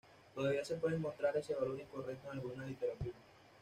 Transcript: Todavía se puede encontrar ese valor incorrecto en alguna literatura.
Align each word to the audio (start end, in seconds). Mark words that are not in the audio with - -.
Todavía 0.33 0.65
se 0.65 0.77
puede 0.77 0.95
encontrar 0.95 1.37
ese 1.37 1.53
valor 1.53 1.79
incorrecto 1.79 2.25
en 2.25 2.39
alguna 2.39 2.65
literatura. 2.65 3.13